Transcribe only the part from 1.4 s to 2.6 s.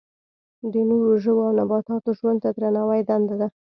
او نباتاتو ژوند ته